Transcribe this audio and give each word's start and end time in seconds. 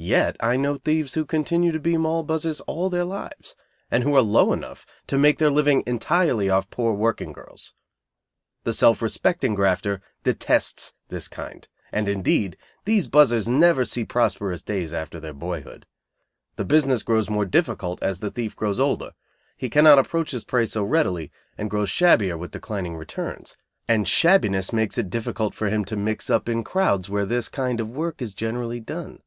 Yet 0.00 0.36
I 0.38 0.54
know 0.56 0.76
thieves 0.76 1.14
who 1.14 1.24
continue 1.24 1.72
to 1.72 1.80
be 1.80 1.96
Moll 1.96 2.22
buzzers 2.22 2.60
all 2.68 2.88
their 2.88 3.02
lives; 3.04 3.56
and 3.90 4.04
who 4.04 4.14
are 4.14 4.22
low 4.22 4.52
enough 4.52 4.86
to 5.08 5.18
make 5.18 5.38
their 5.40 5.50
living 5.50 5.82
entirely 5.88 6.48
off 6.48 6.70
poor 6.70 6.94
working 6.94 7.32
girls. 7.32 7.74
The 8.62 8.72
self 8.72 9.02
respecting 9.02 9.56
grafter 9.56 10.00
detests 10.22 10.94
this 11.08 11.26
kind; 11.26 11.66
and, 11.90 12.08
indeed, 12.08 12.56
these 12.84 13.08
buzzers 13.08 13.48
never 13.48 13.84
see 13.84 14.04
prosperous 14.04 14.62
days 14.62 14.92
after 14.92 15.18
their 15.18 15.32
boyhood. 15.32 15.84
The 16.54 16.64
business 16.64 17.02
grows 17.02 17.28
more 17.28 17.44
difficult 17.44 18.00
as 18.00 18.20
the 18.20 18.30
thief 18.30 18.54
grows 18.54 18.78
older. 18.78 19.14
He 19.56 19.68
cannot 19.68 19.98
approach 19.98 20.30
his 20.30 20.44
prey 20.44 20.66
so 20.66 20.84
readily, 20.84 21.32
and 21.58 21.68
grows 21.68 21.90
shabbier 21.90 22.38
with 22.38 22.52
declining 22.52 22.96
returns; 22.96 23.56
and 23.88 24.06
shabbiness 24.06 24.72
makes 24.72 24.96
it 24.96 25.10
difficult 25.10 25.56
for 25.56 25.68
him 25.68 25.84
to 25.86 25.96
mix 25.96 26.30
up 26.30 26.48
in 26.48 26.62
crowds 26.62 27.08
where 27.10 27.26
this 27.26 27.48
kind 27.48 27.80
of 27.80 27.90
work 27.90 28.22
is 28.22 28.32
generally 28.32 28.78
done. 28.78 29.22